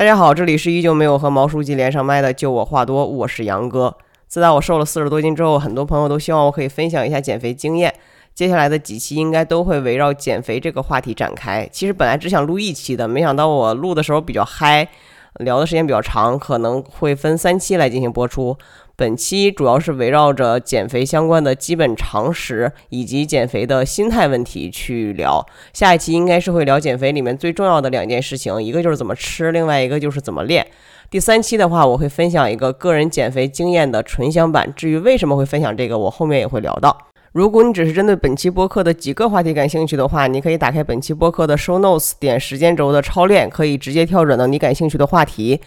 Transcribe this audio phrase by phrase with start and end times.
[0.00, 3.94] 大家好，这里是依旧没有和毛书记连上麦的，就我话多，我是杨哥。
[4.26, 7.94] 自打我瘦了四十多斤之后，很多朋友都希望我可以分享一下减肥经验。
[8.34, 11.68] 接下来的几期应该都会围绕减肥这个话题展开。
[11.70, 14.88] 其实本来只想录一期的，没想到我录的时候比较嗨，
[15.34, 18.56] 聊的时间比较长，可能会分三期来进行播出。
[19.00, 25.42] 本期主要是围绕着减肥相关的基本常识以及减肥的心态问题去聊。
[25.72, 30.66] 下一期应该是会聊减肥里面最重要的两件事情，一个就是怎么吃，另外一个就是怎么练。
[31.08, 34.70] 第三期的话，我会分享一个个人减肥经验的纯享版。
[34.76, 36.94] 至于为什么会分享这个，我后面也会聊到。
[37.32, 45.58] 如果你只是针对本期播客的几个话题感兴趣的话，你可以打开本期播客的 show notes，点时间轴的超链，可以直接跳转到你感兴趣的话题。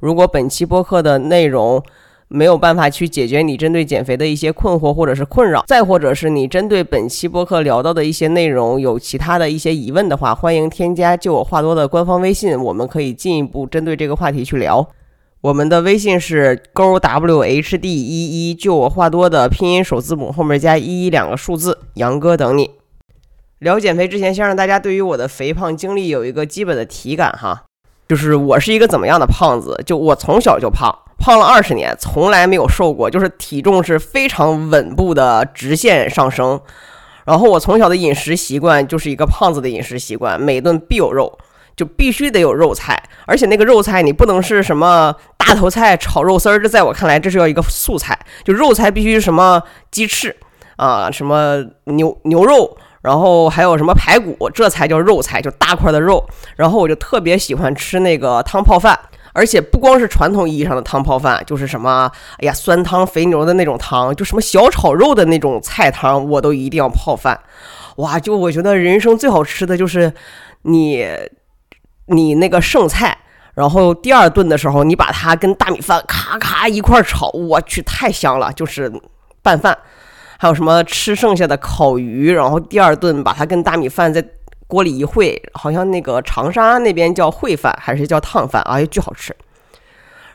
[0.00, 1.80] 如果本期播客的内容，
[2.32, 14.88] 没有办法去解决你针对减肥的一些困惑或者是困扰，再或者是你针对本期播客聊到的一些内容有其他的一些疑问的话，欢迎添加就我话多的官方微信，我们可以进一步针对这个话题去聊。
[15.40, 22.70] 我们的微信是勾 w h d 一一，就我话多的拼音首字母后面加一一两个数字，杨哥等你。
[23.58, 27.64] 聊减肥之前，先让大家对于我的肥胖经历有一个基本的体感哈，
[28.10, 30.92] 就是我是一个怎么样的胖子，就我从小就胖。
[31.16, 36.60] 胖了二十年，从来没有瘦过，就是体重是非常稳步的直线上升。
[37.24, 41.38] 然后我从小的饮食习惯就是一个胖子的饮食习惯，每顿必有肉，
[41.76, 50.34] 就必须得有肉菜，而且那个肉菜你不能是什么大头菜炒肉丝儿，这在我看来这是要一个素菜，就肉菜必须什么鸡翅
[50.74, 56.28] 啊，什么牛牛肉，然后还有什么排骨，这才叫肉菜，就大块的肉。
[56.56, 58.98] 然后我就特别喜欢吃那个汤泡饭。
[59.32, 67.38] 而且不光是传统意义上的汤泡饭，就是什么，哎呀，酸汤肥牛的那种汤，就什么小炒肉的那种菜汤，我都一定要泡饭。
[67.98, 70.12] 哇，就我觉得人生最好吃的就是
[70.62, 71.06] 你，
[72.06, 73.16] 你那个剩菜，
[73.54, 78.92] 然后第二顿的时候，你把它跟大米饭咔咔一块炒，我去，太香了，就是
[79.42, 79.78] 拌饭。
[80.40, 84.24] 还有什么吃剩下的烤鱼，然后第二顿把它跟大米饭在。
[84.70, 89.34] 锅里一烩，好像那个长沙那边叫烩饭还是叫烫饭，哎，巨好吃。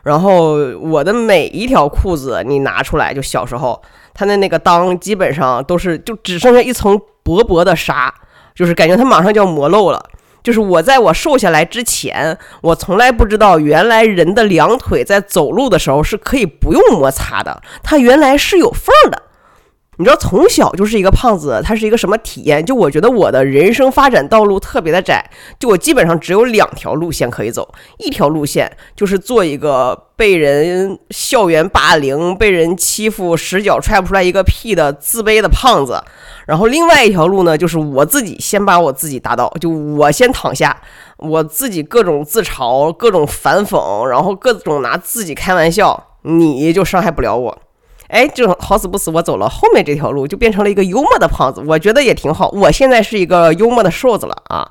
[0.03, 3.81] 然后我的每一条裤子你拿出来，就小时候
[4.13, 8.13] 它的那个裆基本上都是就只剩下一层薄薄的纱，
[8.53, 10.05] 就是感觉它马上就要磨漏了。
[10.43, 19.21] 就是我在我瘦下来之前，我从来不知道原来人的两腿在走路的时候是可以不用摩擦的，它原来是有缝的。
[19.97, 22.65] 你知道从小就是一个胖子，他是一个什么体验？
[22.65, 25.23] 就我觉得我的人生发展道路特别的窄，
[25.57, 27.73] 就我基本上只有两条路线可以走。
[27.99, 36.03] 一条路线就是做一个被人校园霸凌、被人欺负、十脚踹不出来一个屁的自卑的胖子。
[36.45, 40.79] 然后另外一条路呢，就是我自己先把我自己打倒，就我先躺下，
[41.17, 47.57] 我自己各种自嘲、各种反讽，然后各种拿自己开玩笑，你就伤害不了我。
[48.07, 52.49] 哎，就好死不死，我走了后面这条路，就变成了一个幽默的胖子，我觉得也挺好。
[52.49, 54.69] 我现在是一个幽默的瘦子了啊，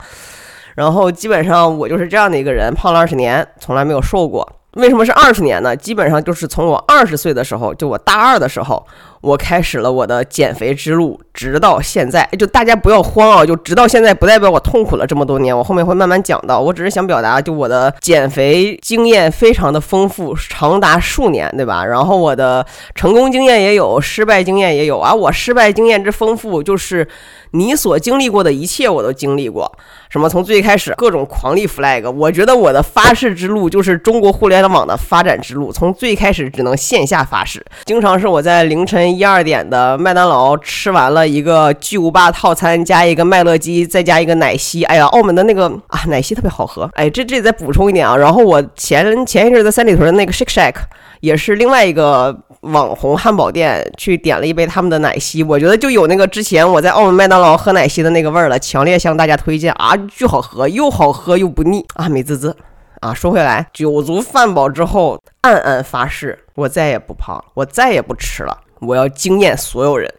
[0.77, 4.49] 然后基本上我就是这样的一个人，胖了二十年，从来没有瘦过。
[4.75, 5.75] 为什么是二十年呢？
[5.77, 8.85] 基本上就是从我二十岁的时候，就我大二的时候。
[9.21, 13.43] 我开始了我的减肥之路，直到现在，就大家不要慌啊！
[13.43, 16.61] 就直到现在不代表我痛苦了这么多年，我后面会慢慢讲到。
[16.61, 21.87] 我只是想表达，就我的减肥经验非常的丰富，长达数年，对吧？
[21.87, 25.15] 然后我的成功经验也有，失败经验也有啊。
[25.15, 27.09] 我失败经验之丰富，就是
[27.55, 29.71] 你所经历过的一切我都经历过。
[30.11, 35.73] 什么从最开始各种狂立 flag，我觉得我的发誓之路就是中国互联网的发展之路。
[35.73, 44.85] 从最开始只能线下发誓，经常是我在凌晨一二点的麦当劳吃完了一个巨无霸套餐，加一个麦乐鸡，再加一个奶昔。
[44.85, 46.89] 哎呀，澳门的那个啊奶昔特别好喝。
[46.95, 48.17] 哎，这这再补充一点啊。
[48.17, 50.75] 然后我前前一阵在三里屯的那个 Shake Shack
[51.21, 59.97] 也是另外一个网红汉堡店，去点了一杯他们的奶昔，我觉得就有那个之前我在澳门麦当劳喝奶昔的那个味儿了，强烈向大家推荐啊。
[60.09, 62.09] 巨好喝，又好喝又不腻啊！
[62.09, 62.57] 美滋滋
[63.01, 63.13] 啊！
[63.13, 70.13] 说回来，酒足饭饱之后，暗暗发誓，我再也不胖，我再也不吃了，我要惊艳所有人。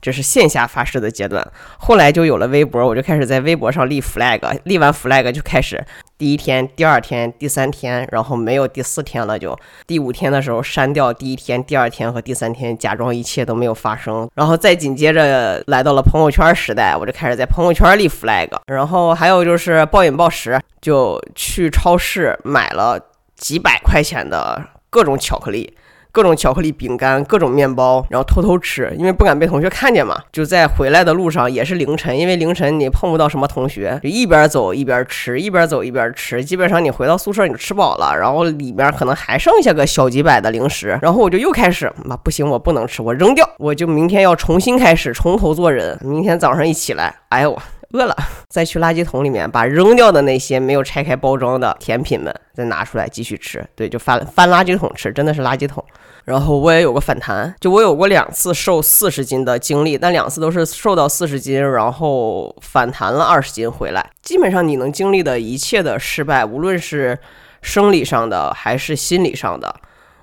[0.00, 1.46] 这是线下发誓的阶段。
[1.78, 5.82] 后来就有了微博，我就开始在微博上立 flag，立完 flag 就开始
[6.22, 9.58] 第一天、第二天、第三天，然后没有第四天了，就
[9.88, 23.00] 第五天的时候删掉第一天、第二天和第三天，假装一切都没有发生，然后再紧接着来到了朋友圈时代，我就开始在朋友圈立 flag，然后还有就是暴饮暴食，就去超市买了
[23.34, 25.76] 几百块钱的各种巧克力。
[26.12, 30.14] 各种巧克力饼干，各种面包，然后偷偷吃，因为不敢被同学看见嘛。
[30.30, 36.44] 就在回来的路上，也是凌晨，因为凌晨你碰不到什么同学，就一边走一边吃，一边走一边吃。
[36.44, 45.98] 基本上你回到宿舍你就吃饱了，然后里面可能还剩下个小几百的零食，然后我就又开始，妈不行，我不能吃，我扔掉，我就明天要重新开始，从头做人。
[46.02, 47.58] 明天早上一起来，哎呦。
[47.92, 48.16] 饿了，
[48.48, 53.64] 再去垃圾桶里面把扔掉的那些没有拆开包装的甜品们再拿出来继续吃。
[53.74, 55.84] 对，就翻翻垃圾桶吃，真的是垃圾桶。
[56.24, 64.10] 然后我也有个反弹，就我有过两次瘦四十斤的经历，但两次都是瘦到四十斤，然后反弹了二十斤回来。
[64.22, 67.18] 基本上你能经历的一切的失败，无论是
[67.60, 69.74] 生理上的还是心理上的。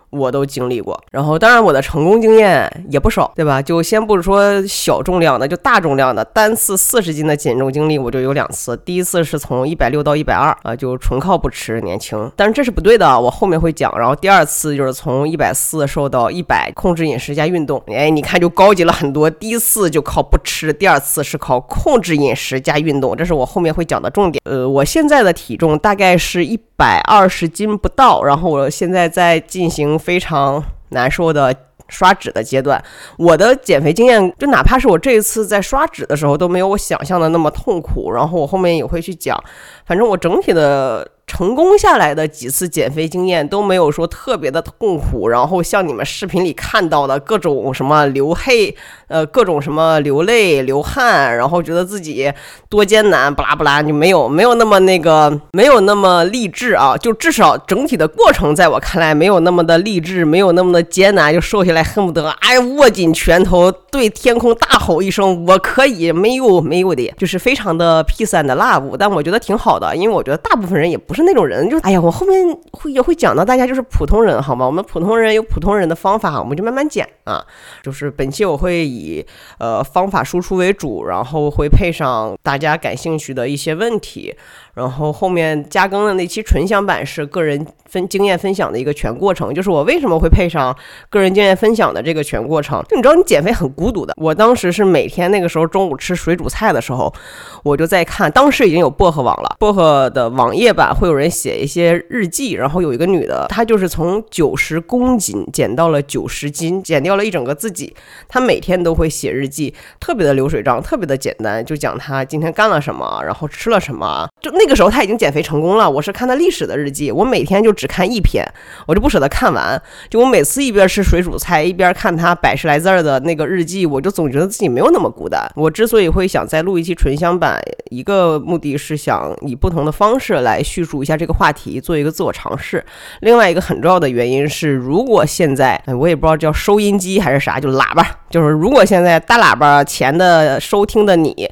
[0.10, 3.62] 我都经历过，然后当然我的成功经验也不少，对吧？
[3.62, 8.76] 就先不说小重量的，就大重量的，单次四十斤的减重经历我就有两次。
[8.78, 13.94] 第一次是从一百六到一百二啊，就纯靠不吃年轻，但是这是不对的，我后面会讲。
[13.98, 19.30] 然后第二次就是从一百四瘦到一百，控制饮食加运动，哎，你看就高级了很多。
[19.30, 24.42] 第一次就靠不吃，第二次是靠控制饮食加运动，这是我后面会讲的重点。
[24.46, 30.00] 呃，我现在的体重大概是一百二十斤不到，然后我现在在进行。
[30.00, 31.54] 非常难受的
[31.90, 32.82] 刷脂的阶段，
[33.18, 38.12] 我的减肥经验就哪怕是我这一次在刷脂的时候都没有我想象的那么痛苦。
[38.14, 39.38] 然后我后面也会去讲，
[39.86, 41.06] 反正我整体的。
[41.30, 48.76] 成功下来的几次减肥经验都没有说特别的痛苦，然后像你们视频里看到的各种什么流黑，
[49.08, 52.34] 呃，各种什么流泪流汗，然后觉得自己
[52.68, 71.19] 多艰难，不拉不拉就没有没有那么那个没有那么励志啊，就至少整体的过程在我看来没有那么的励志，没有那么的艰难，就瘦下来恨不得哎握紧拳头对天空大吼一声我可以，没有没有的，就是非常的 peace and love，但我觉得挺好的，因为我觉得大部分人也不是。
[71.24, 74.66] 那种人就哎呀，我后面会也会讲到大家就是普通人，好吗？
[74.66, 77.46] 我们普通人有普通人的方法，我们就慢慢讲啊。
[77.82, 79.26] 就是本期我会以
[79.60, 84.36] 呃方法输出为主，然后会配上大家感兴趣的一些问题。
[84.80, 90.74] 然后后面加更的那期纯享版是个人分经验分享的一个全过程，就是我为什么会配上
[91.10, 92.82] 个人经验分享的这个全过程？
[92.88, 94.14] 就你知道，你减肥很孤独的。
[94.16, 97.14] 我当时是每天那个时候中午吃水煮菜的时候，
[97.62, 107.94] 我就在看，当时已经有薄荷网了，薄荷的网页版会有人写一些日记，然后有一个女的，她就是从九十公斤减到了九十斤，减掉了一整个自己。
[108.30, 114.69] 她每天都会写日记，特别的流水账，特别的简单，就讲她今天干了什么，然后吃了什么，就那。
[114.70, 115.90] 这个时候他已经减肥成功了。
[115.90, 118.46] 我是看他历史的日记，我每天就只看一篇，
[118.86, 119.82] 我就不舍得看完。
[120.12, 125.42] 就我每次一边吃水煮菜，一边看他百十来字儿的那个日记，我就总觉得自己没有那么孤单。
[125.56, 132.86] 我之所以会想再录一期纯享版，一个目的是想以不同的方式来叙述一下这个话题，做一个自我尝试。
[133.22, 141.50] 另外一个很重要的原因是，如果现在我也不知道叫收音机还是啥，就喇叭，就是如果现在大喇叭前的收听的你。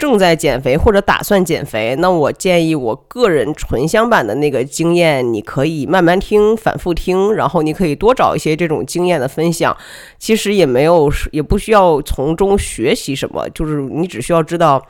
[0.00, 9.76] 正在减肥或者打算减肥，那我建议我个人纯享版的那个经验，你可以慢慢听、反复听，然后你可以多找一些这种经验的分享。
[10.18, 14.82] 其实也没有，也不需要从中学习什么，就是你只需要知道。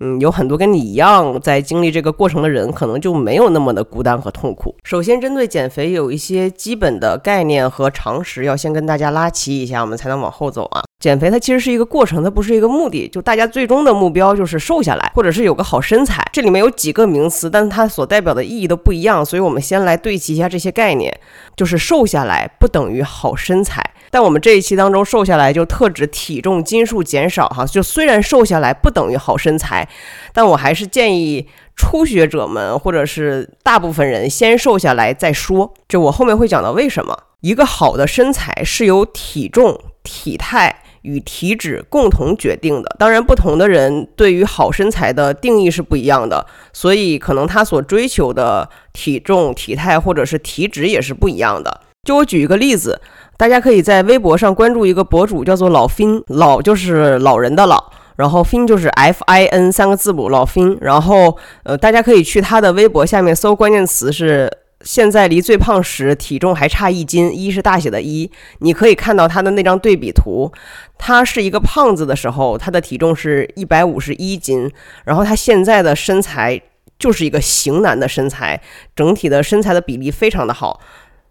[0.00, 4.74] 嗯，有很多跟你一样在经历这个过程的人，可能就没有那么的孤单和痛苦。
[4.84, 10.82] 首先，针对减肥有一些基本的概念和常识，要先跟大家拉齐一下，我们才能往后走啊。
[10.98, 13.08] 减肥它其实是一个过程，它不是一个目的。
[13.08, 16.22] 就大家最终的目标就是瘦下来，或者是有个好身材。
[16.32, 21.14] 这里面有几个名词，但它所代表的意义都不一样，所以我们先来对齐一下这些概念。
[21.54, 23.82] 就是瘦下来不等于好身材。
[24.10, 29.88] 但我们这一期当中瘦下来就特指体重斤数减少哈，就虽然瘦下来不等于好身材，
[30.32, 31.46] 但我还是建议
[31.76, 35.74] 初学者们或者是大部分人先瘦下来再说。
[35.88, 42.96] 就我后面会讲到为什么一个好的身材是由体重、体态与体脂共同决定的。
[42.98, 51.82] 当然，不同的人对于好身材的定义是不一样的，所以可能他所追求的体重、体态或者是体脂也是不一样的。
[52.04, 53.00] 就我举一个例子。
[53.36, 60.78] 大家可以在微博上关注一个博主，叫做老 fin，老就是老人的老，然后 fin 就是 F I N 三个字母，老 fin。
[60.80, 64.50] 然后呃，大家可以去他的微博下面搜关键词是
[64.80, 70.50] 现在离最胖时体重还差一斤，一是大写的一，你可以看到他的那张对比图，
[70.98, 74.70] 他是一个胖子的时候，他的体重是一百五十一斤，
[75.04, 76.60] 然后他现在的身材。
[76.98, 78.58] 就是一个型男的身材，
[78.94, 80.80] 整体的身材的比例非常的好。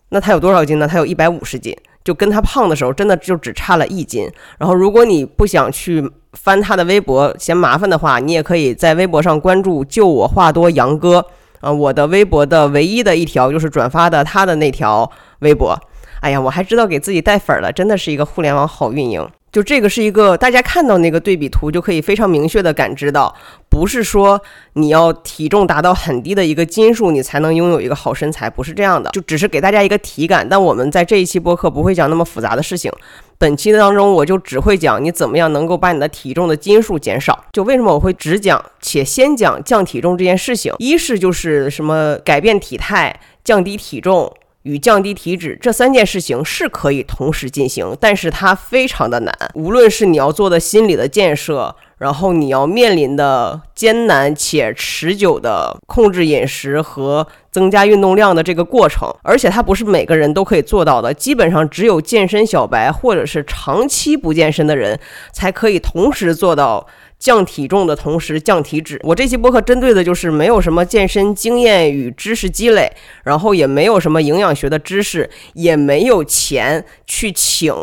[0.10, 0.88] 那他有多少斤呢？
[0.88, 4.32] 他有一百五十斤，就跟他胖的时候真的就只差了一斤。
[4.58, 11.26] 然后如果你不想去翻他的微博嫌麻烦的话，你也可以在微博上关注“就我话多杨哥”
[11.60, 15.78] 啊，我的微博的唯一的一条就是转发的他的那条微博。
[16.22, 19.28] 哎呀，我还知道给自己带粉了，真的是一个互联网好运营。
[19.56, 23.34] 就这个是一个，大家看到那个对比图就可以非常明确的感知到，
[23.70, 24.42] 不是说
[24.74, 30.46] 你要体重达到很低的一个斤数，你才能拥有一个好身材，不是这样的，就只是给大家一个体感。
[30.50, 32.92] 但我们在这一期播客不会讲那么复杂的事情，
[33.38, 37.46] 本期的当中我就只会讲你怎么样能够把你的体重的斤数减少。
[37.54, 44.36] 就为什么我会只讲且先讲降体重这件事情，一是就是什么改变体态、降低体重。
[44.66, 49.34] 与降低体脂这三件事情是可以同时进行，但是它非常的难。
[49.54, 65.00] 无论是你要做的心理的建设，然后你要面临的艰难且持久的控制饮食和增加运动量的这个过程，而且它不是每个人都可以做到的，基本上只有健身小白或者是长期不健身的人
[65.32, 66.88] 才可以同时做到。
[67.26, 72.88] 降体重的同时降体脂，我这期播客针对的就是没有什么健身经验与知识积累，
[73.24, 77.74] 然后也没有什么营养学的知识，也没有钱去请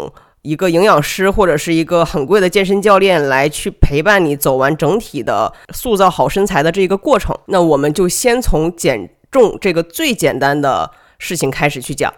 [0.42, 7.36] 一个营养师或者是一个很贵的健身教练来去陪伴你走完整体的塑造好身材的这个过程。
[7.46, 12.14] 那我们就先从减重这个最简单的事情开始去讲。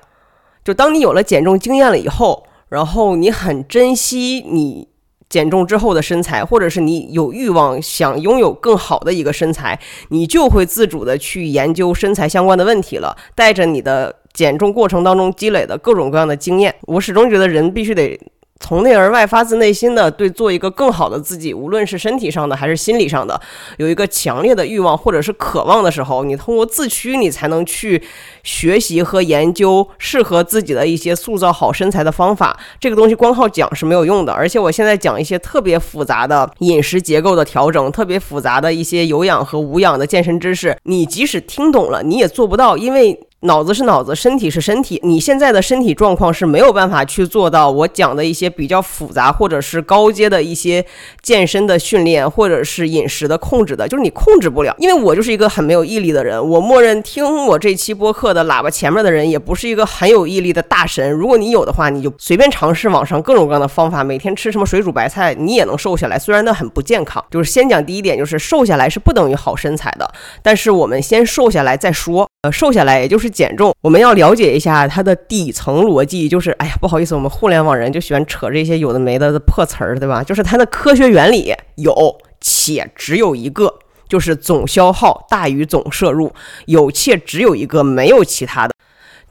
[0.63, 4.89] 就当你有了减重经验了以后，然后你很珍惜你。
[5.35, 9.77] 减重之后的身材，或者是你有欲望想拥有更好的一个身材，
[10.11, 13.17] 你就会自主的去研究身材相关的问题了。
[13.35, 18.17] 带着你的减重过程当中积累的各种各样的经验，我始终觉得人必须得。
[18.61, 23.39] 从内而外，发自内心的对做一个更好的自己，无论是身体上的还是心理上的，
[23.79, 28.03] 有一个强烈的欲望或者是渴望的时候，你通过自驱，你才能去
[28.43, 32.59] 学习和研究适合自己的一些塑造好身材的方法。
[32.81, 34.33] 这个东西光靠讲是没有用的。
[34.33, 43.21] 而且我现在讲一些特别复杂的饮食结构的调整，特别复杂的一些有氧和无氧的健身知识，你即使听懂了，你也做不到，因为。
[43.45, 44.99] 脑子是脑子，身体是身体。
[45.03, 50.85] 你现在的身体状况是没有办法去做到我讲的一些比较复杂或者是高阶的一些
[51.21, 54.75] 健身的训练，或者是饮食的控制的，就是你控制不了。
[54.79, 61.13] 因为我就是一个很没有毅力的人，我默认听我这期播客的喇叭前面的人也不是一个很有毅力的大神。
[61.13, 66.19] 如果你有的话，你就随便尝试网上各种各样的方法，每天吃什么水煮白菜，你也能瘦下来。
[66.19, 67.23] 虽然那很不健康。
[67.31, 70.11] 就是先讲第一点，就是瘦下来是不等于好身材的。
[70.43, 72.27] 但是我们先瘦下来再说。
[72.45, 80.23] 呃，瘦下来也就是减重，我们要了解一下它的底层逻辑，就是，哎呀，不好意思，我们互联网人就喜欢扯这些有的没的的破词儿，对吧？
[80.23, 83.79] 就是它的科学原理有且只有一个，
[84.11, 86.31] 就是总消耗大于总摄入，
[86.67, 88.75] 有且只有一个，没有其他的。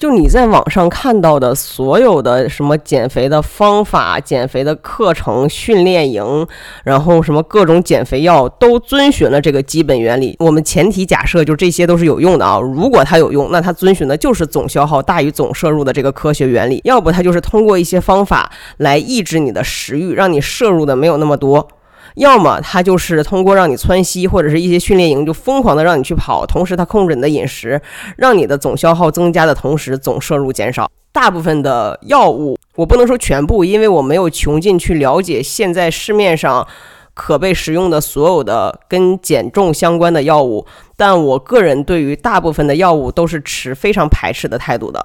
[0.04, 6.46] 就你在网上看到的所有的什么减肥的方法、减肥的课程、训练营，
[6.84, 10.36] 然后什么各种减肥药，都遵循了这个基本原理。
[10.40, 12.60] 我们前提假设就这些都是有用的啊。
[12.60, 21.66] 如果它有用，那它遵循的就是总消耗大于总摄入的这个科学原理；要不它就是通过一些方法来抑制你的食欲，让你摄入的没有那么多。
[22.16, 27.82] 要么他就是通过让你窜稀或者是一些训练营，就疯狂的让你去跑，同时他控制你的饮食，
[28.18, 30.90] 让你的总消耗增加的同时总摄入减少。
[31.12, 36.68] 大部分的药物，我不能说全部，因为我没有穷尽去了解现在市面上
[37.14, 40.66] 可被使用的所有的跟减重相关的药物，
[40.98, 45.04] 但我个人对于大部分的药物都是持非常排斥的态度的。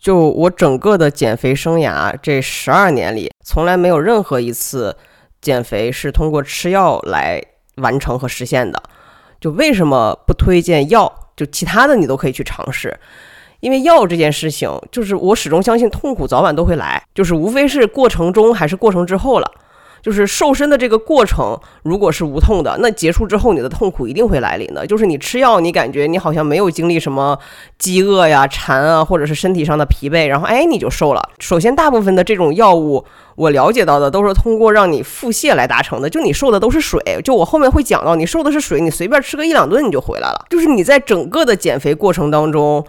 [0.00, 4.96] 就我整个的减肥生涯这十二年里，从来没有任何一次。
[5.40, 7.42] 减肥是通过吃药来
[7.76, 8.82] 完成和实现的，
[9.40, 11.12] 就为什么不推荐药？
[11.36, 12.94] 就其他的你都可以去尝试，
[13.60, 19.50] 因为药这件事情，就是我始终相信痛苦早晚都会来，就是无非是过程中还是过程之后了。
[20.02, 24.86] 就是瘦身的这个过程，如果是无痛的，那结束之后你的痛苦一定会来临的。
[24.86, 27.38] 就是你吃药，你感觉你好像没有经历什么
[27.78, 31.30] 饥饿呀、馋啊，或者是身体上的疲惫，然后哎你就瘦了。
[31.38, 33.04] 首先，大部分的这种药物，
[33.36, 36.08] 我了解到的都是通过让你腹泻来达成的。
[36.08, 40.46] 就你瘦的都是水，就我后面会讲到，你瘦的是水，你随便吃个一两顿你就回来了。
[40.48, 42.84] 就是你在整个的减肥过程当中，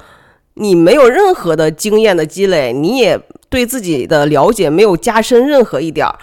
[0.56, 6.15] 你没有任何的经验的积累，你也对自己的了解没有加深任何一点儿。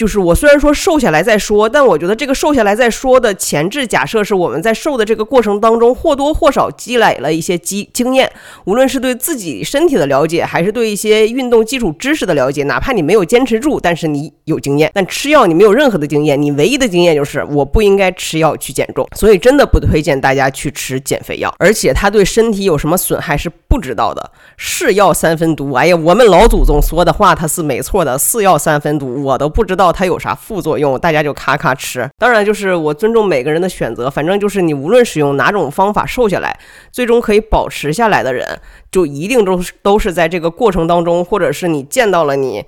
[0.00, 8.32] 就是我虽然说瘦下来再说，但我觉得这个瘦下来再说的前置假设是我们在瘦的这个过程当中或多或少积累了一些经经验，
[8.64, 14.90] 无论是对自己身体的了解，还是对一些运动基础知识的了解，哪怕你没有坚持住，但是你有经验。
[14.94, 24.30] 但吃药你没有任何的经验，你唯一的经验就是我不应该吃药去减重，所以真的不推荐大家去吃减肥药，而且它对身体有什么损害是不知道的。
[24.56, 29.89] 是药三分毒，哎呀，我们老祖宗说的话它是没错的，是药三分毒，我都不知道。
[29.92, 30.98] 它有啥副作用？
[30.98, 32.08] 大家就咔咔吃。
[32.18, 34.10] 当然，就是我尊重每个人的选择。
[34.10, 36.58] 反正就是你无论使用哪种方法瘦下来，
[36.90, 42.64] 最终可以保持下来的人，就一定都是都是在这个过程当中，或者是你见到了你。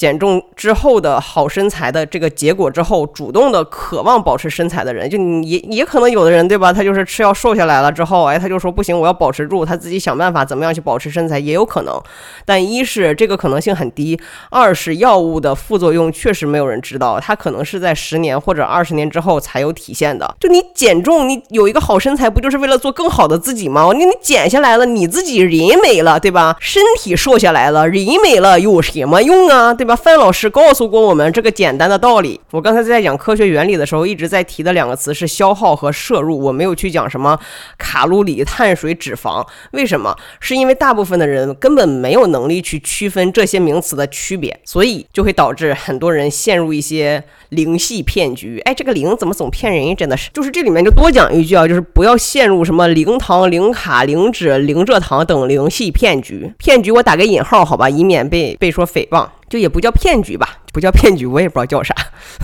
[0.00, 6.72] 减重之后的好身材的这个结果之后，主动的渴望保持身材的人，就你也也可能有的人，对吧？
[6.72, 12.00] 他就是吃药瘦下来了之后，哎，他就说不行，我要保持住，他自己想办法怎么样去保持身材，也有可能。
[12.46, 20.34] 但一是这个可能性很低，二是药物的副作用确实没有人知道，它可能是在十年或者二十年之后才有体现的。
[20.40, 23.86] 就你减重，你有一个好身材，不就是为了做更好的自己吗？
[23.94, 26.56] 你你减下来了，你自己人没了，对吧？
[26.58, 29.74] 身体瘦下来了，人没了，有什么用啊？
[29.74, 29.89] 对吧？
[29.96, 32.40] 范老师告诉过我们这个简单的道理。
[32.50, 37.38] 我刚才在讲科学原理的时候，一直在提的两个词是消耗和摄入，我没有去讲什么
[37.78, 39.46] 卡路里、碳水、脂肪。
[39.72, 40.16] 为什么？
[40.40, 48.60] 是因为大部分的人根本没有能力去区分这些名词的区别，所以就会导致很多人陷入一些零系骗局。
[48.64, 49.94] 哎，这个零怎么总骗人？
[49.96, 56.52] 真的是，就是这里面就多讲一句啊，就是不要陷入什么零糖、零卡、零脂、零蔗糖等零系骗局。
[56.58, 59.26] 骗局我打个引号，好吧，以免被被说诽谤。
[59.50, 61.92] 就也不叫骗局吧，不叫骗局，我也不知道叫啥，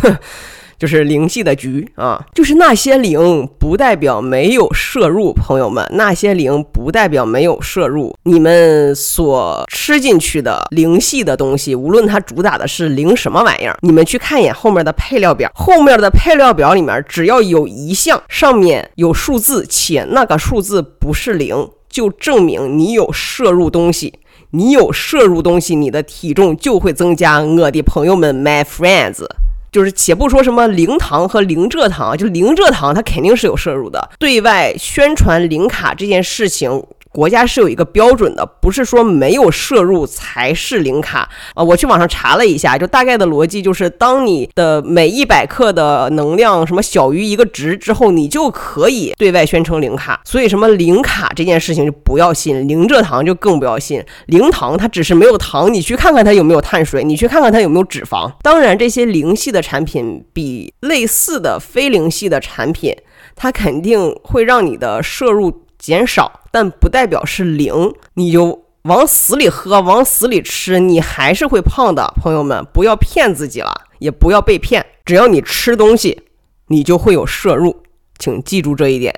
[0.76, 2.22] 就是零系的局啊。
[2.34, 8.14] 就是那些零不代表没有摄入，朋友们，那些零不代表没有摄入。
[8.24, 24.18] 你们所吃进去的零系的东西，无论它主打的是零什么玩意儿，你们去看一眼后面的配料表，后面的配料表里面只要有一项上面有数字，且那个数字不是零，就证明你有摄入东西。
[24.56, 27.40] 你有摄入东西，你的体重就会增加。
[27.40, 29.22] 我的朋友们，my friends，
[29.70, 34.08] 就是且不说什么零糖和零蔗糖，就零蔗糖它肯定是有摄入的。
[34.18, 36.82] 对外宣传零卡这件事情。
[37.16, 41.64] 国家是有一个标准的，不是说没有摄入才是零卡啊。
[41.64, 50.20] 我去网上查了一下，就大概的逻辑就是，当你的每一百克的能量什么小于一个值之后，你就可以对外宣称零卡。
[50.26, 54.04] 所以什么零卡这件事情就不要信，零蔗糖就更不要信。
[54.26, 58.30] 零糖它只是没有糖，你去看看它有没有碳水，你去看看它有没有脂肪。
[58.42, 62.94] 当然，这些零系的产品比类似的非零系的产品，
[63.34, 65.62] 它肯定会让你的摄入。
[65.78, 72.14] 减少，但不代表是零，你就往死里喝，往死里吃，你还是会胖的。
[72.16, 74.86] 朋友们，不要骗自己了，也不要被骗。
[75.04, 76.22] 只要你吃东西，
[76.68, 77.82] 你就会有摄入，
[78.18, 79.14] 请记住这一点。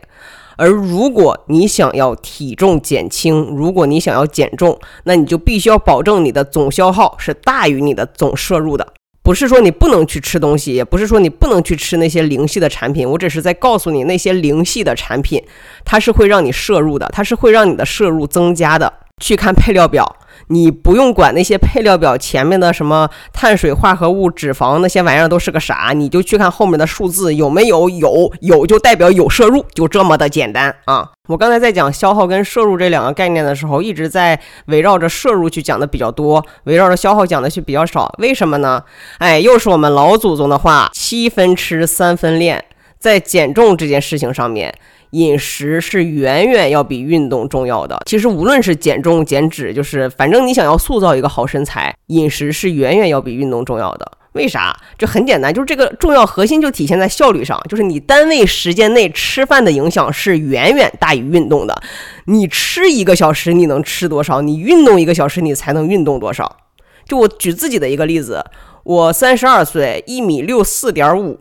[0.56, 8.94] 而如果你想要体重减轻，如果你想要减重，那你就必须要保证你的总消耗是大于你的总摄入的。
[9.28, 15.44] 不是说你不能去吃东西，也不是说你不能去吃那些零系的产品，我只是在告诉你，那些零系的产品，
[15.84, 18.90] 它是会让你摄入的，它是会让你的摄入增加的。
[19.18, 20.16] 去看配料表。
[20.50, 31.10] 你不用管那些配料表前面的什么碳水化合物、脂肪那些玩意儿都是个啥，你就去看后面的数字有没有，有有就代表有摄入，就这么的简单啊！
[31.26, 38.10] 我刚才在讲消耗跟摄入这两个概念的时候，一直在围绕着摄入去讲的比较多，围绕着消耗讲的去比较少。
[38.18, 38.82] 为什么呢？
[39.18, 42.64] 哎，又是我们老祖宗的话：七分吃，三分练。
[42.98, 44.74] 在减重这件事情上面。
[45.10, 48.00] 饮食是远远要比运动重要的。
[48.06, 54.12] 其实无论是减重减脂，就是反正你想要塑造一个好身材，饮食是远远要比运动重要的。
[54.32, 54.76] 为啥？
[54.96, 61.82] 这很简单，就是这个重要核心就体现在效率上，就是你单位时间内吃饭的影响是远远大于运动的。
[62.26, 64.42] 你吃一个小时，你能吃多少？
[64.42, 66.58] 你运动一个小时，你才能运动多少？
[67.06, 68.44] 就我举自己的一个例子，
[68.84, 71.40] 我三十二岁，一米六四点五，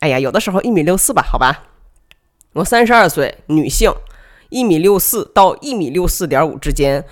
[0.00, 1.64] 哎呀，有的时候一米六四吧，好吧。
[2.54, 3.90] 我三十二岁，女性，
[4.50, 7.02] 一米六四到一米六四点五之间。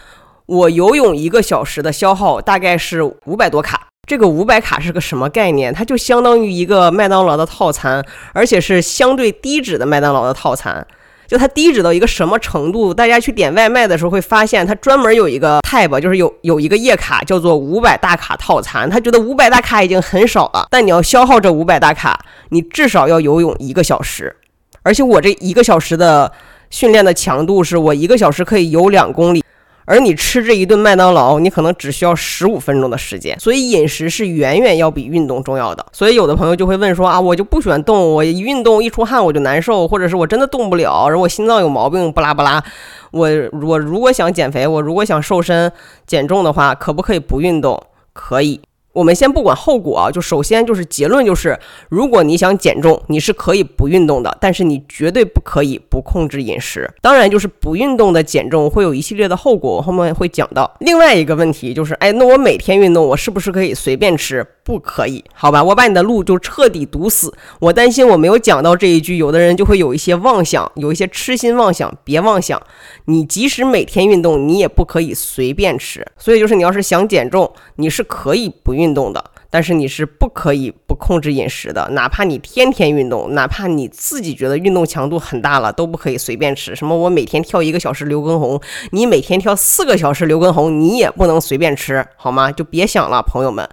[0.44, 3.86] 我游泳一个小时的消耗大概是五百多卡。
[4.06, 5.72] 这个五百卡是个什么概念？
[5.72, 10.86] 它就相当于一个麦当劳的套餐，而且是相对低脂的麦当劳的套餐。
[11.26, 12.92] 就它低脂到一个什么程度？
[12.92, 18.90] 大家去点外卖的时候会发现，它专门有一个 tab，就是有有一个页卡叫做五百大卡套餐。
[18.90, 24.36] 他觉得五百大卡已经很少了，但你要消耗这五百大卡，你至少要游泳一个小时。
[24.82, 26.30] 而且我这一个小时的
[26.70, 29.44] 训练的强度是我一个小时可以游两公里，
[29.84, 33.38] 而你吃这一顿麦当劳，你可能只需要十五分钟的时间。
[33.40, 35.84] 所以饮食是远远要比运动重要的。
[35.92, 42.62] 所以有的朋友就会问说啊，我就不喜欢动，我一运动一出汗我就难受，或者是我真的动不了，然后我心脏有毛病，不拉不拉。
[43.10, 43.28] 我
[43.62, 45.70] 我如果想减肥，我如果想瘦身
[46.06, 47.82] 减重的话，可不可以不运动？
[48.12, 48.60] 可以。
[48.92, 56.90] 我们先不管后果啊，就首先就是结论就是，如果你想减重，你是可以不运动的，但是你绝对不可以不控制饮食。
[57.00, 60.68] 当然，就是不运动的减重会有一系列的后果，我后面会讲到。
[60.80, 64.44] 另外一个问题就是，哎，那我每天运动，我是不是可以随便吃？
[64.70, 67.34] 不可以，好吧，我把你的路就彻底堵死。
[67.58, 71.92] 我担心我没有讲到这一句，有的人就会有一些妄想，有一些痴心妄想。
[72.04, 72.62] 别妄想，
[73.06, 76.06] 你即使每天运动，你也不可以随便吃。
[76.16, 81.88] 所以就是你要是想减重，你是可以不运动的，但是你是不可以不控制饮食的。
[81.90, 86.76] 哪怕你天天运动，哪怕你自己觉得运动强度很大了，都不可以随便吃。
[86.76, 88.60] 什么我每天跳一个小时刘畊宏，
[88.92, 92.52] 你每天跳四个小时刘畊宏，你也不能随便吃，好吗？
[92.52, 93.68] 就别想了，朋友们。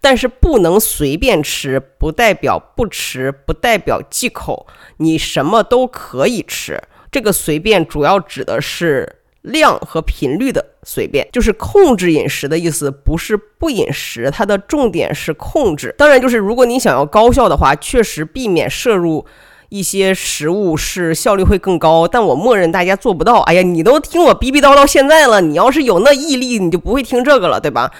[0.00, 4.66] 但是不能随便吃，不代表不吃，不代表忌口。
[4.98, 15.94] 你什么都可以吃，这个随便主要指的是量和频率的随便，就是控制饮食的意思，不是不饮食，它的重点是控制。
[15.96, 19.24] 当然，就是如果你想要高效的话，确实避免摄入
[19.68, 22.08] 一些食物是效率会更高。
[22.08, 23.40] 但我默认大家做不到。
[23.42, 27.92] 哎呀，你都听我逼逼叨叨现在了，你要是有那毅力，你就不会听这个了，对吧？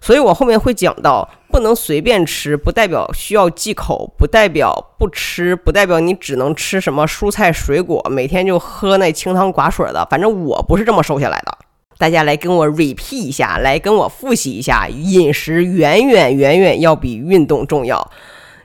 [0.00, 1.28] 所以我后面会讲到。
[1.52, 10.06] 不能随便吃，不代表需要忌口，不代表不吃，不代表你只能吃什么蔬菜水果，每天就喝那清汤寡水的。
[10.08, 11.58] 反正我不是这么瘦下来的。
[11.98, 18.12] 大家来跟我 repeat 一下，来跟我复习一下，饮食远远远远要比运动重要。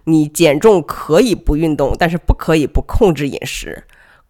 [0.04, 3.84] 你减重可以不运动，但是不可以不控制饮食。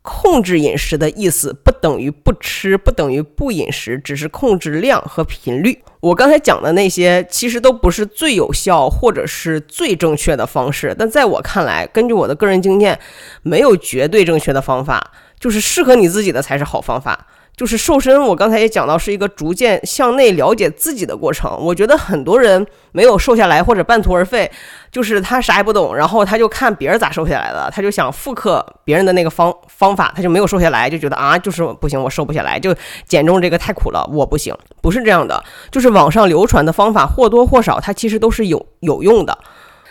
[0.05, 5.81] 控制饮食的意思不等于不吃，不等于不饮食，只是控制量和频率。
[5.99, 12.97] 我刚才讲的那些其实都不是最有效或者是最正确的方式，但在我看来，根据我的个人经验，
[13.41, 17.25] 没有绝对正确的方法，就是适合你自己的才是好方法。
[17.55, 21.57] 就是瘦身，我刚才也讲到，是一个逐渐向内了解自己的过程。
[21.57, 24.51] 我觉得很多人没有瘦下来或者半途而废，
[24.91, 32.75] 就是他啥也不懂，然后他就看别人咋瘦下来的，他就想复刻别人的那个方方法，他就没有瘦下来，就觉得啊，就是不行，我瘦不下来，就
[33.07, 34.53] 减重这个太苦了，我不行。
[34.81, 35.41] 不是这样的，
[35.71, 39.37] 就是网上流传的方法或多或少，它其实都是有有用的，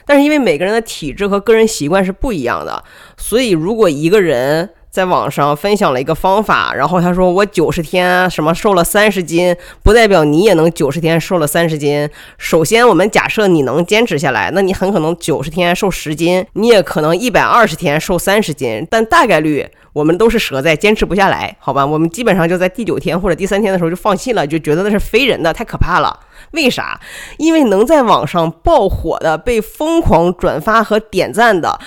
[0.05, 2.85] 但是因为每个人的体质和个人习惯是不一样的，
[3.17, 4.69] 所以如果一个人。
[4.95, 9.53] 在网上分享了一个方法，然后他说我九十天什么瘦了三十斤，
[9.83, 12.09] 不代表你也能九十天瘦了三十斤。
[12.39, 19.69] 首先，我们假设你能坚持下来，那你很可能九十天瘦十斤，你也可能一百二十天瘦三十斤，但大概率。
[19.95, 21.87] 我们都是折在坚持不下来，好吧？
[21.87, 26.19] 我们基本上就在第九天或者第三天的时候就放弃了，就觉得那是非人的，太可怕了。
[26.51, 27.01] 为啥？
[27.37, 31.79] 因为能在网上爆火的、被疯狂转发和点赞的，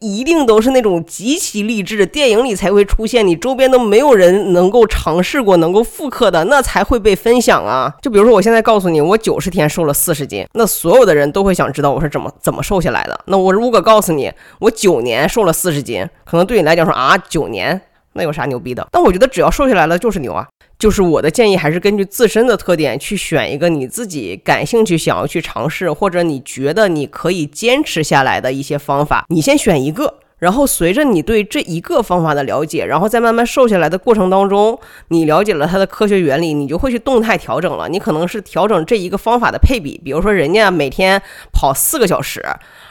[0.00, 7.94] 一定都是那种极其励志，电影里才会出现，你周边都没有人能够尝试过、能够复刻的，那才会被分享啊。
[8.00, 13.20] 就比如说，我现在告诉你，我九十天瘦了四十斤，那所有的人都会想知道我是怎么怎么瘦下来的。
[13.26, 17.50] 那我如果告诉你，我九年瘦了四十斤，可能对你来讲说啊，九。
[17.50, 17.80] 年
[18.12, 18.86] 那有啥牛逼的？
[18.92, 20.46] 但我觉得只要瘦下来了就是牛啊！
[20.80, 29.26] 就是我的建议还是根据自身的特点去选一个你自己感兴趣、想要去尝试，或者你觉得你可以坚持下来的一些方法。
[29.28, 37.86] 你先选一个，然后随着你对这一个方法的了解，然后在慢慢瘦下来的过程当中，你了解了它的科学原理，你就会去动态调整了。
[37.86, 41.20] 你可能是调整这一个方法的配比，比如说人家每天
[41.52, 42.42] 跑四个小时，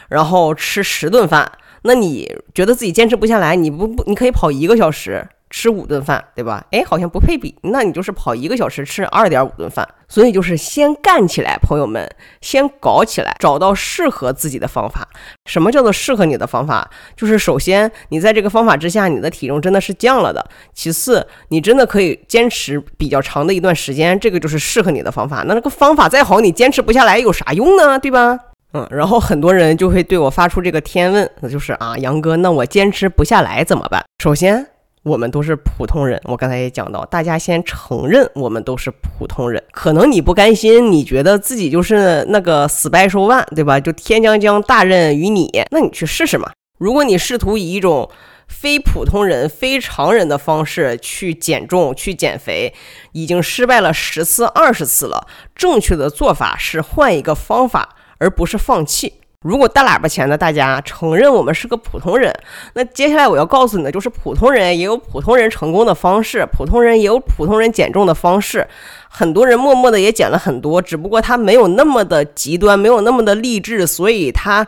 [0.09, 1.51] 然后吃十顿饭。
[1.81, 6.63] 那你觉得自己坚持不下来，你不不，你可以跑一个小时吃五顿饭，对吧？
[6.71, 9.87] 哎，好像不配比，那你就是跑一个小时吃二点五顿饭。
[10.11, 12.09] 所以就是先干起来，朋友们，
[12.41, 15.07] 先搞起来，找到适合自己的方法。
[15.45, 16.89] 什么叫做适合你的方法？
[17.15, 20.43] 就是首先你在这个方法之下，你的体重真的是降了的。
[20.73, 25.43] 其次，你真的可以坚持比较长的一段时间，这个就是适合你的方法。
[25.45, 27.99] 那这个方法再好，你坚持不下来有啥用呢？
[27.99, 28.39] 对吧？
[28.73, 34.03] 嗯，然后很多人就会对我发出这个天问，那就是啊，杨哥，那我坚持不下来怎么办？
[34.23, 34.65] 首先，
[35.03, 39.63] 我们都是普通人，我刚才也讲到，大家先承认我们都是普通人。
[39.71, 43.79] 可能你不甘心，你觉得自己就是那个 special one，对吧？
[43.79, 46.51] 就天将降大任于你，那你去试试嘛。
[46.77, 48.09] 如果你试图以一种
[48.47, 52.73] 非普通人、非常人的方式去减重、去减肥，
[53.13, 57.95] 已经失败了十次、二十次了，正确的做法是换一个方法。
[58.21, 59.18] 而不是放弃。
[59.45, 62.33] 如果大喇叭前的大家承认我们是个普通人，
[62.73, 68.67] 那接下来我要告诉你的就是，普通人也有普通人成功的方式，普通人也有普通人减重的方式。
[69.07, 74.67] 很多人默默的也减了很多，只不过他没有那么的极端，没有那么的励志，所以他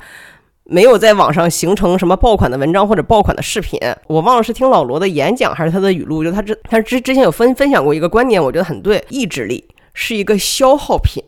[0.64, 3.78] 没有在网上形成什么爆款的文章或者爆款的视频。
[4.08, 11.22] 我忘了是听老罗的演讲还是他的语录，就他之他之之前有分分享过一个观点，我觉得很对，意志力是一个消耗品。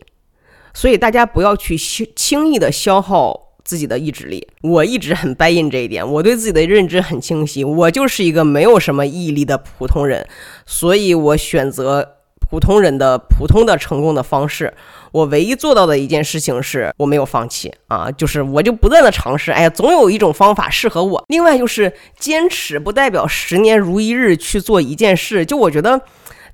[0.74, 4.46] 所以大家不要去轻轻易的消耗自己的意志力。
[4.60, 10.26] 我一直很 buy in 这一点，我对自己的认知很清晰，我就是一个没有什么毅力的普通人，
[10.66, 12.16] 所以我选择
[12.50, 14.74] 普通人的普通的成功的方式。
[15.12, 21.24] 我唯一做到的一件事情是我没有放弃啊，就是我就不断的尝试，哎呀，总有一种方法适合我。
[21.28, 25.46] 另外就是坚持，不代表十年如一日去做一件事。
[25.46, 26.00] 就我觉得。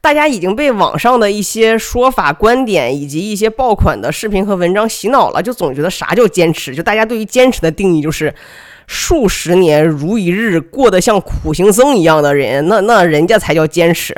[0.02, 6.74] 大家已经被网上的一些说法、观点以及一些爆款的视频和文章洗脑了，就总觉得啥叫坚持？
[6.74, 8.34] 就大家对于坚持的定义就是
[8.86, 14.16] 数十年如一日过得像苦行僧一样的人，那那人家才叫坚持。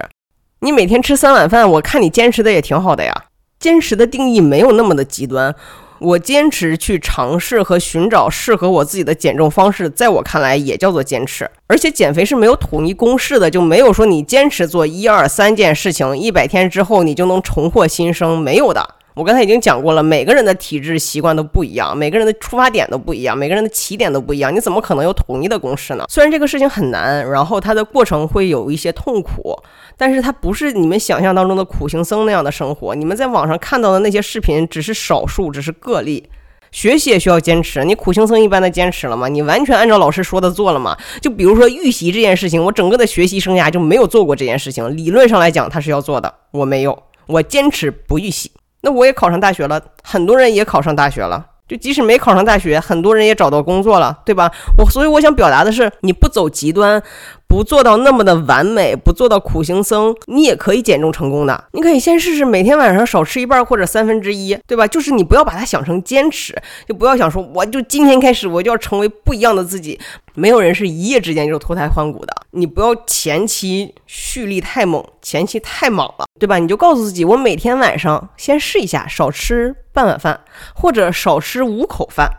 [0.61, 3.12] 你每天吃三碗饭，我看你坚持的也挺好的呀。
[3.59, 5.55] 坚持的定义没有那么的极端。
[6.03, 11.49] 我坚持去尝试和寻找适合我自己的减重方式，在我看来也叫做坚持。
[11.69, 18.97] 而且减肥是没有统一公式的，就没有说你坚持做一二三件事情，一百天之后你就能重获新生，没有的。
[19.14, 26.05] 我刚才已经讲过了，每个人的体质习惯都不一样，每个人的出发点都不一样，每个人的起点都不一样，你怎么可能有统一的公式呢？
[26.09, 29.55] 虽然这个事情很难，然后它的过程会有一些痛苦，
[29.98, 32.94] 但是它不是你们想象当中的苦行僧那样的生活。
[32.94, 36.29] 你们在网上看到的那些视频只是少数，只是个例。
[36.70, 39.29] 学习也需要坚持，你苦行僧一般的坚持了吗？
[39.29, 40.96] 你完全按照老师说的做了吗？
[41.20, 44.96] 就比如说预习这件事情，我整个的学习生涯就没有做过这件事情。
[44.96, 48.51] 理论上来讲，它是要做的，我没有，我坚持不预习。
[48.83, 51.47] 那我也考上大学了，很多人也考上大学了。
[51.68, 54.51] 就即使没考上大学，很多人也找到工作了，对吧？
[54.79, 57.03] 我所以我想表达的是，你不走极端。
[57.48, 61.64] 不做到那么的完美，不做到苦行僧，你也可以减重成功的。
[61.72, 64.87] 你可以先试试每天晚上少吃一半或者三分之一，对吧？
[64.87, 66.57] 就是你不要把它想成坚持，
[66.88, 70.01] 就不要想说我就今天开始我就要成为不一样的自己。
[70.33, 72.35] 没有人是一夜之间就脱胎换骨的。
[72.53, 76.59] 你不要前期蓄力太猛，前期太莽了，对吧？
[76.59, 80.40] 你就告诉自己，我每天晚上先试一下，少吃半碗饭
[80.74, 82.31] 或者少吃五口饭。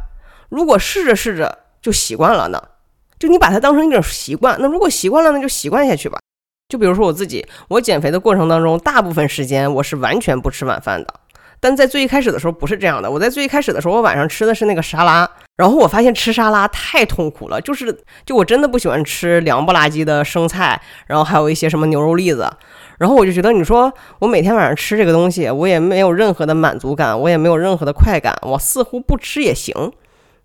[0.49, 2.61] 如果试着试着就习惯了呢？
[3.19, 6.19] 就你把它当成一种习惯，那如果习惯了，那就习惯下去吧。
[6.69, 11.13] 就比如说我自己，我减肥的过程当中，大部分时间我是完全不吃晚饭的。
[11.59, 22.51] 但在最一开始的时候不是这样的，我在最一开始的时候，我晚上吃的是那个沙拉，然后我发现吃沙拉太痛苦了，就是就我真的不喜欢吃凉不拉几的生菜，然后还有一些什么牛肉粒子，
[22.99, 29.91] 然后我就觉得，你说我每天晚上吃这个东西，我也没有任何的满足感，我也没有任何的快感，我似乎不吃也行。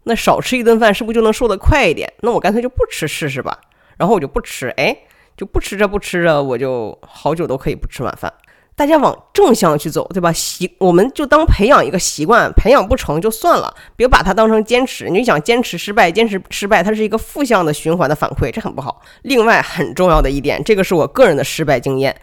[0.05, 2.13] 那少吃一顿饭是不是就能瘦得快一点？
[2.21, 3.59] 那我干脆就不吃试试吧。
[3.99, 4.97] 然后我就不吃，哎，
[5.37, 8.33] 就不吃着不吃着，我就好久都可以不吃晚饭。
[8.79, 10.33] 大家往正向去走，对吧？
[10.33, 15.11] 习，我们就当培养一个习惯，培养不成就算了，别把它当成坚持。
[15.11, 19.03] 你想坚持失败，坚持失败，它是一个负向的循环的反馈，这很不好。
[19.23, 22.15] 另外很重要的一点，这个是我个人的失败经验，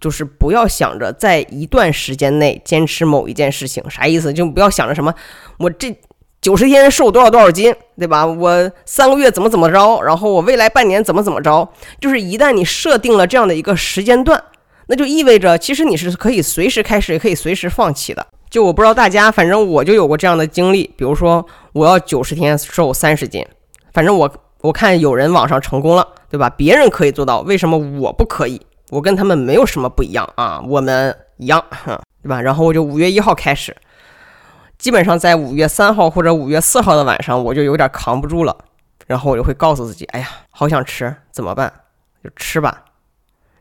[0.00, 4.32] 就是不要想着在一段时间内坚持某一件事情，啥意思？
[4.32, 5.12] 就不要想着什么，
[5.58, 5.98] 我这。
[6.40, 8.24] 九十天瘦多少多少斤，对吧？
[8.24, 11.68] 我三个月怎么怎么着，然后我未来半年怎么怎么着，
[12.00, 14.40] 就是一旦你设定了这样的一个时间段，
[14.88, 18.26] 那就意味着其实你是可以随时开始，也可以随时放弃的。
[18.50, 20.92] 就我不知道大家，反正我就有过这样的经历。
[20.96, 23.46] 比如说我要九十天瘦三十斤，
[23.92, 24.30] 反正我
[24.62, 26.48] 我看有人网上成功了，对吧？
[26.50, 28.60] 别人可以做到，为什么我不可以？
[28.90, 31.62] 我跟他们没有什么不一样啊，我们一样，
[32.22, 32.40] 对吧？
[32.40, 33.76] 然后我就五月一号开始。
[34.78, 38.56] 基本上在五月三号或者五月四号的晚上，我就有点扛不住了，
[39.06, 41.70] 然后我就会告诉自己：“哎呀，好想吃，怎么办？
[42.24, 42.84] 就吃吧，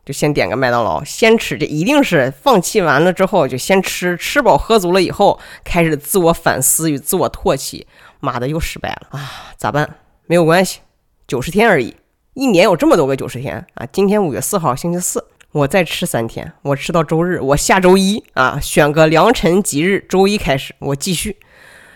[0.07, 1.57] 就先点个麦当劳，先吃。
[1.57, 7.85] 这一定是放弃完了之后就先吃，吃饱喝足了以后开始自我反思与自我唾弃。
[8.21, 9.51] 妈的，又失败了啊！
[9.57, 9.97] 咋办？
[10.27, 10.79] 没有关系，
[11.27, 11.93] 九十天而已，
[12.35, 13.85] 一年有这么多个九十天啊！
[13.91, 21.37] 今天五月四号，星期四。”我再吃三天，我吃到周日，我下周一啊，选个良辰吉日，周一开始，我继续。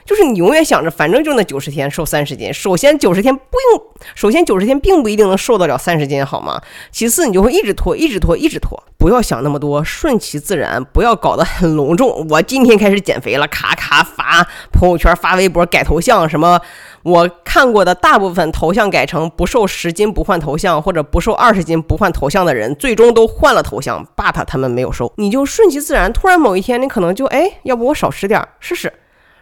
[0.06, 2.54] 就是你永远想着，反正就那九十天瘦三十斤。
[2.54, 3.84] 首先九十天不用，
[4.16, 6.62] 首先九十天并不一定能瘦得了三十斤，好吗？
[6.92, 8.82] 其次你就会一直拖，一直拖，一直拖。
[8.98, 12.28] 不要想那么多，顺其自然，不要搞得很隆重。
[12.30, 16.60] 我今天开始减肥了，咔咔发朋友圈、发微博、改头像什么。
[17.02, 25.12] 我看过的大部分头像改成不瘦十斤不换头像，或者不瘦二十斤不换头像的人，最终都换了头像，but 他们没有瘦。
[25.18, 28.94] 你就顺其自然，突然某一天你可能就哎，要不我少吃点试试。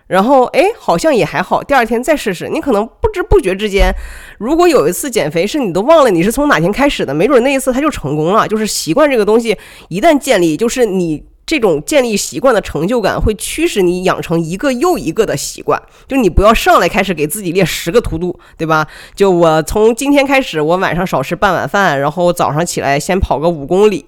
[0.09, 2.49] 然后哎，好像也还好，第二天再试试。
[2.49, 3.93] 你可能不知不觉之间，
[4.39, 8.47] 如果有一次减肥是你都忘了你是从哪天开始的，没准那一次它就成功了。
[8.47, 9.55] 就是习惯这个东西
[9.87, 11.28] 一旦建立，就是你。
[11.49, 18.87] 这种建立习惯的成就感会驱使你养成一个又一个的习惯，就你不要上来开始给自己列十个图度，对吧？
[19.15, 24.05] 就我从今天开始，我晚上少吃半碗饭，然后早上起来先跑个五公里，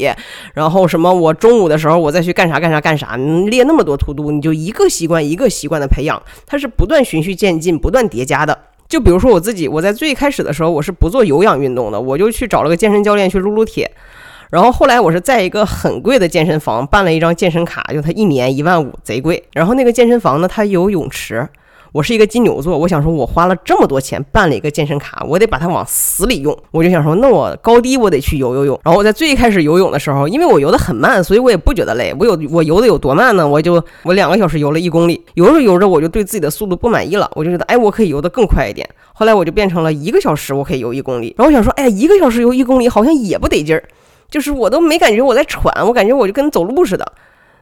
[0.54, 8.56] 然后什么我中午的时候我再去干啥干啥干啥，列那么多图度，你就一个习惯一个习惯的培养，它是不断循序渐进、不断叠加的。
[8.88, 13.90] 就比如说我自己，我在最开始的时候我是不做有氧运动的，我就去找了个健身教练去撸撸铁。
[14.52, 19.42] 然后后来我是在一个很贵的健身房办了一张健身卡，就它一年一万五，贼贵。
[19.54, 21.48] 然后那个健身房呢，它有泳池。
[21.94, 26.58] 我是一个金牛座，我想说，我花了这么多钱办了一个健身卡，我得把它往死里用。
[26.72, 28.80] 我就想说，那我高低我得去游游泳。
[28.84, 32.14] 然后我在最开始游泳的时候，因为我游得很慢，所以我也不觉得累。
[32.20, 33.48] 我有我游的有多慢呢？
[33.48, 38.90] 我就我两个小时游了一公里，游着游着我就对自己的速度不满意了，我就觉得，哎，我可以游得更快一点。
[39.14, 41.36] 后来我就变成了一个小时我可以游一公里。
[41.38, 43.84] 然后我想说，哎，一个小时游一公里好像也不得劲儿。
[44.32, 47.06] 就是我都没感觉我在喘，我感觉我就跟走路似的。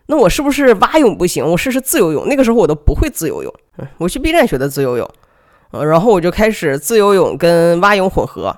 [0.05, 1.45] 那我是不是蛙泳不行？
[1.45, 2.25] 我试试自由泳。
[2.27, 5.10] 那个时候我都不会自由泳，嗯我去 B 站学的自由泳，
[5.73, 8.55] 嗯，然后我就开始自由泳跟蛙泳混合。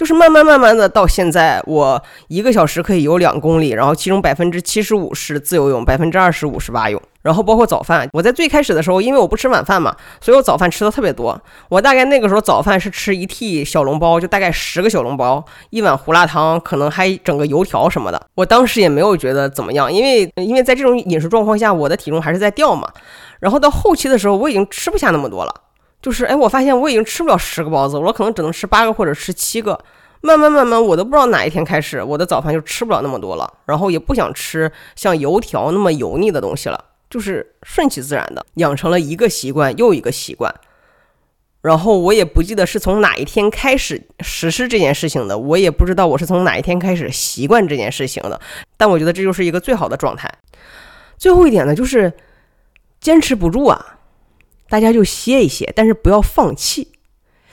[0.00, 6.98] 就是慢慢慢慢的到现在，我一个小时可以游两公里，然后其中百分之七十五是自由泳，百分之二十五是蛙泳。
[7.20, 11.38] 然后包括早饭，我在最开始的时候，因为我不吃晚饭嘛，所以我早饭吃的特别多。
[11.68, 18.18] 我大概那个时候早饭是吃一屉小笼包，就大概十个小笼包，一碗胡辣汤，可能还整个油条什么的。
[18.36, 22.90] 我当时也没有觉得怎么样，因为因为在这种饮食状况下，我的体重还是在掉嘛。
[23.38, 25.54] 然后到后期的时候，我已经吃不下那么多了。
[26.02, 29.78] 就是，哎，我发现我已经吃不了十个包子，我可能只能吃八个或者吃七个。
[30.22, 40.54] 慢慢慢慢，我都不知道哪一天开始，我的早饭就吃不了那么多了，然后也不想吃像油条那么油腻的东西了，就是顺其自然的养成了一个习惯又一个习惯。
[41.62, 48.38] 然后我也不记得是从哪一天开始实施这件事情的，我也不知道我是从哪一天开始习惯这件事情的，
[48.76, 50.30] 但我觉得这就是一个最好的状态。
[51.16, 52.12] 最后一点呢，就是
[53.00, 53.99] 坚持不住啊。
[54.70, 56.92] 大家就歇一歇，但是不要放弃。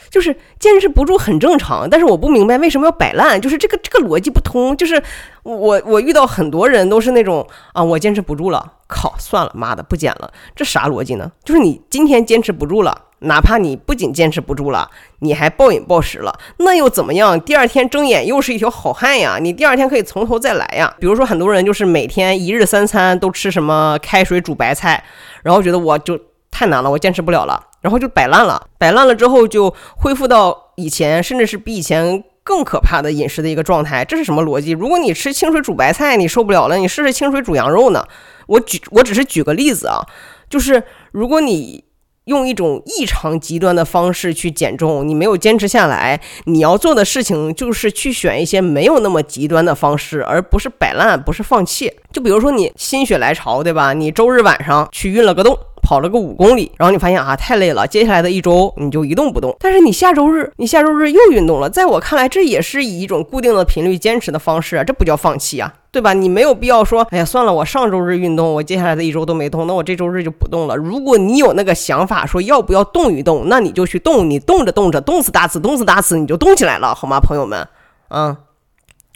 [0.10, 4.76] 就是坚持不住很正常，但是我不明白为什么要摆烂，就是这个这个逻辑不通。
[4.78, 5.04] 就是
[5.44, 11.30] 我我遇到很多人都是那种啊，我坚持不住了，靠，算了，妈的，不减了，这啥逻辑呢？
[11.44, 17.38] 就是你今天坚持不住了，哪怕你不仅坚持不住了，你还暴饮暴食了，那又怎么样？
[17.42, 20.96] 第二天睁眼又是一条好汉呀，你第二天可以从头再来呀。
[21.02, 25.04] 比如说很多人就是每天一日三餐都吃什么开水煮白菜，
[25.44, 26.18] 然后觉得我就。
[26.58, 28.60] 太难了，我坚持不了了，然后就摆烂了。
[28.80, 34.04] 摆烂了之后就恢复到以前，甚至是比以前更可怕的饮食的一个状态。
[34.04, 34.72] 这是什么逻辑？
[34.72, 38.04] 如果你吃清水煮白菜你受不了了，你试试清水煮羊肉呢？
[38.48, 40.02] 我举，我只是举个例子啊，
[40.50, 41.84] 就是如果你
[42.26, 51.94] 用一种异常极端的方式去减重，你没有坚持下来，你要做的事情就是去选一些没有那么极端的方式，而不是摆烂，不是放弃。
[52.12, 53.94] 就比如说你心血来潮，对吧？
[53.94, 55.56] 你周日晚上去运了个动。
[55.88, 59.56] 跑了个五公里，然后你发现啊太累了，接下来的一周你就一动不动。
[59.58, 66.12] 但是你下周日，你下周日又运动了，在我看来，这也是以一种固定的频率坚持的方式啊，这不叫放弃啊，对吧？
[66.12, 70.76] 你没有必要说，哎呀算了，我上周日运动，我接下来的一周都没动，那我这周日就不动了。
[70.76, 77.66] 如果你有那个想法，说要不要动一动，那你就去动，你动着动着，动次打次，动次打次，你就动起来了，好吗，朋友们？
[78.10, 78.36] 嗯。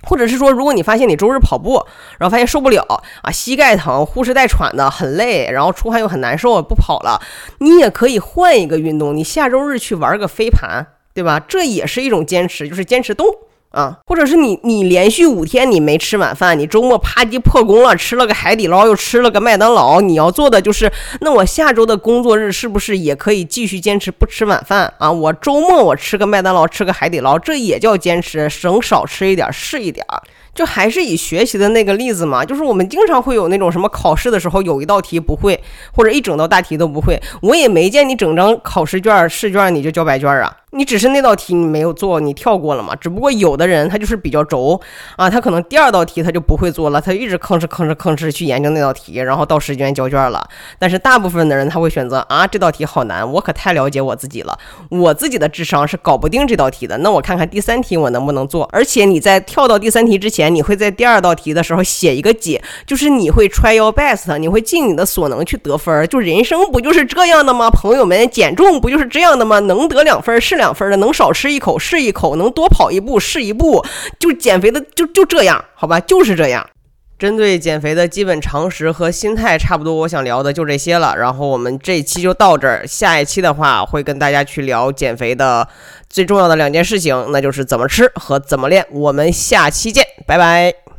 [0.04, 1.86] 或者是说，如果你发现你周日跑步，
[2.18, 2.86] 然后发现受不了
[3.22, 7.22] 啊，膝盖疼、呼哧带喘的，很累，然后出汗又很难受，不跑了，
[7.60, 11.40] 你也可以换一个运动，你下周日去玩个飞盘，对吧？
[11.40, 13.28] 这也是一种坚持，就是坚持动。
[13.72, 25.12] 啊，或者是你你连续五天你没吃晚饭，你周末啪叽破功了，吃了个海底捞，又吃了个麦当劳，你要做的就是，那我下周的工作日是不是也可以继续坚持不吃晚饭啊？
[25.12, 30.22] 我周末我吃个麦当劳，吃个海底捞，这也叫坚持，省少吃一点是一点儿。
[30.54, 35.58] 就还是以学习的那个例子嘛，就是我们经常会有那种什么考试的时候有一道题不会，
[35.96, 40.58] 或者一整道大题都不会，我也没见你整张考试卷试卷你就交白卷啊。
[40.74, 42.96] 你只是那道题你没有做，你跳过了嘛？
[42.96, 44.80] 只不过有的人他就是比较轴
[45.18, 50.42] 啊，他可能第二道题他就不会做了，他一直吭哧吭哧吭哧去研究那道题，然后到时间交卷了。
[50.80, 54.58] 但是大部分的人他会选择啊，这道题好难，我可太了解我自己了，
[54.90, 56.98] 我自己的智商是搞不定这道题的。
[57.00, 58.64] 那我看看第三题我能不能做？
[58.72, 66.08] 而且你在跳到第三题之前，你会在第二道题的时候写一个解，就是你会 try your best，你会尽你的所能去得分。
[66.08, 67.70] 就人生不就是这样的吗？
[67.70, 69.60] 朋友们，减重不就是这样的吗？
[69.60, 70.61] 能得两分是。
[70.62, 73.84] 两分的能少吃一口是一口，能多跑一步是一步，
[74.20, 76.70] 就减肥的就就这样，好吧，就是这样。
[77.18, 81.16] 针对减肥的基本常识和心态，差不多我想聊的就这些了。
[81.16, 85.68] 然后我们这一期就到这儿，下一期的话会跟大家去聊减肥的
[86.10, 88.86] 最重要的两件事情，那就是怎么吃和怎么练。
[88.92, 90.91] 我们下期见，拜拜。